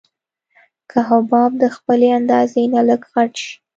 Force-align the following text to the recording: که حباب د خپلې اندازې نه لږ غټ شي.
که 0.89 0.99
حباب 1.09 1.51
د 1.61 1.63
خپلې 1.75 2.07
اندازې 2.19 2.61
نه 2.73 2.81
لږ 2.87 3.01
غټ 3.13 3.33
شي. 3.43 3.53